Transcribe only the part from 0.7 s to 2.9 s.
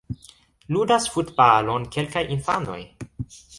Ludas futbalon kelkaj infanoj.